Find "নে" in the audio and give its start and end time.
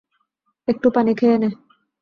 1.37-1.49